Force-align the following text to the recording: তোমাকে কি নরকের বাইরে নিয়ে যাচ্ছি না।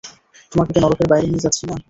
তোমাকে 0.51 0.71
কি 0.73 0.79
নরকের 0.79 1.07
বাইরে 1.11 1.27
নিয়ে 1.27 1.43
যাচ্ছি 1.45 1.63
না। 1.65 1.75